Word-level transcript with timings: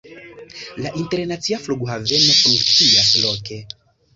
La 0.85 0.89
internacia 1.01 1.61
flughaveno 1.67 2.33
funkcias 2.41 3.17
loke. 3.27 3.61